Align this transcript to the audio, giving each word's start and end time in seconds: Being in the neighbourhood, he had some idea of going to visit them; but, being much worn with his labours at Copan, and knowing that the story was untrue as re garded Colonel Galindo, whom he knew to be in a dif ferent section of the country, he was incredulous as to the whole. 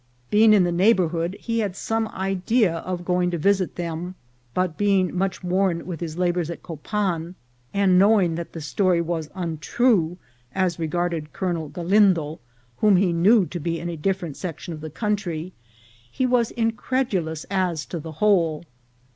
Being 0.31 0.51
in 0.51 0.63
the 0.63 0.71
neighbourhood, 0.71 1.37
he 1.39 1.59
had 1.59 1.75
some 1.75 2.07
idea 2.07 2.77
of 2.77 3.05
going 3.05 3.29
to 3.29 3.37
visit 3.37 3.75
them; 3.75 4.15
but, 4.55 4.75
being 4.75 5.15
much 5.15 5.43
worn 5.43 5.85
with 5.85 5.99
his 5.99 6.17
labours 6.17 6.49
at 6.49 6.63
Copan, 6.63 7.35
and 7.71 7.99
knowing 7.99 8.33
that 8.33 8.53
the 8.53 8.61
story 8.61 8.99
was 8.99 9.29
untrue 9.35 10.17
as 10.55 10.79
re 10.79 10.87
garded 10.87 11.33
Colonel 11.33 11.69
Galindo, 11.69 12.39
whom 12.77 12.95
he 12.95 13.13
knew 13.13 13.45
to 13.45 13.59
be 13.59 13.79
in 13.79 13.89
a 13.89 13.95
dif 13.95 14.21
ferent 14.21 14.35
section 14.37 14.73
of 14.73 14.81
the 14.81 14.89
country, 14.89 15.53
he 16.11 16.25
was 16.25 16.49
incredulous 16.49 17.45
as 17.51 17.85
to 17.85 17.99
the 17.99 18.13
whole. 18.13 18.63